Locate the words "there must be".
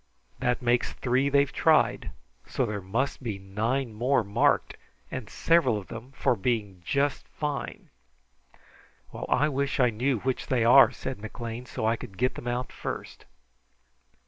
2.65-3.37